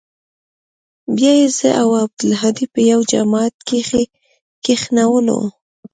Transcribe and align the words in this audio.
بيا 1.15 1.33
يې 1.39 1.47
زه 1.57 1.69
او 1.81 1.87
عبدالهادي 2.03 2.65
په 2.73 2.79
يوه 2.89 3.05
جماعت 3.13 3.55
کښې 3.67 4.03
کښېنولو. 4.63 5.39